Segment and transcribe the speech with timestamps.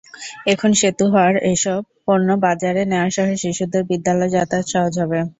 [0.47, 5.19] এখন সেতু হওয়ায় এসব পণ্য বাজারে নেওয়াসহ শিশুদের বিদ্যালয় যাতায়াত সহজ হবে।